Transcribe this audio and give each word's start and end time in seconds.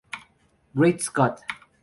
Great 0.75 0.99
Scott! 1.03 1.41